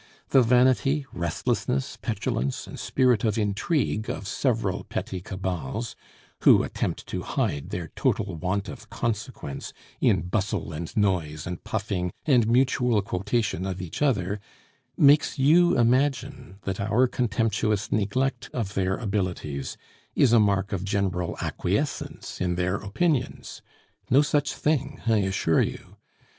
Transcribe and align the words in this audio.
The 0.29 0.41
vanity, 0.41 1.05
restlessness, 1.13 1.95
petulance, 2.01 2.65
and 2.65 2.79
spirit 2.79 3.23
of 3.23 3.37
intrigue 3.37 4.09
of 4.09 4.27
several 4.27 4.83
petty 4.83 5.21
cabals, 5.21 5.95
who 6.39 6.63
attempt 6.63 7.05
to 7.05 7.21
hide 7.21 7.69
their 7.69 7.91
total 7.95 8.35
want 8.35 8.67
of 8.67 8.89
consequence 8.89 9.73
in 9.99 10.21
bustle, 10.23 10.73
and 10.73 10.91
noise, 10.97 11.45
and 11.45 11.63
puffing, 11.63 12.11
and 12.25 12.47
mutual 12.47 12.99
quotation 13.03 13.63
of 13.67 13.79
each 13.79 14.01
other, 14.01 14.39
makes 14.97 15.37
you 15.37 15.77
imagine 15.77 16.57
that 16.63 16.81
our 16.81 17.05
contemptuous 17.05 17.91
neglect 17.91 18.49
of 18.53 18.73
their 18.73 18.97
abilities 18.97 19.77
is 20.15 20.33
a 20.33 20.39
mark 20.39 20.73
of 20.73 20.83
general 20.83 21.37
acquiescence 21.41 22.41
in 22.41 22.55
their 22.55 22.77
opinions. 22.77 23.61
No 24.09 24.23
such 24.23 24.55
thing, 24.55 24.99
I 25.05 25.17
assure 25.17 25.61
you. 25.61 25.97